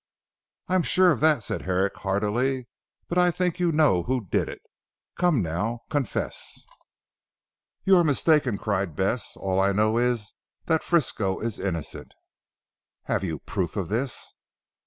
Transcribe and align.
"I 0.67 0.73
am 0.73 0.81
sure 0.81 1.11
of 1.11 1.19
that," 1.19 1.43
said 1.43 1.61
Herrick 1.61 1.97
heartily. 1.97 2.67
"But 3.07 3.19
I 3.19 3.29
think 3.29 3.59
you 3.59 3.71
know 3.71 4.01
who 4.01 4.25
did 4.25 4.49
it. 4.49 4.63
Come 5.15 5.43
now, 5.43 5.81
confess!" 5.91 6.65
"You 7.83 7.97
are 7.97 8.03
mistaken," 8.03 8.57
cried 8.57 8.95
Bess. 8.95 9.35
"All 9.37 9.59
I 9.59 9.71
know 9.73 9.99
is 9.99 10.33
that 10.65 10.81
Frisco 10.81 11.37
is 11.37 11.59
innocent." 11.59 12.15
"Have 13.03 13.23
you 13.23 13.37
proof 13.41 13.75
of 13.77 13.89
this?" 13.89 14.33